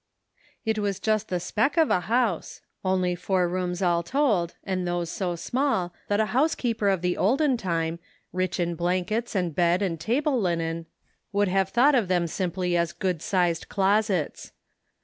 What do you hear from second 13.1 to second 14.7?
sized closets.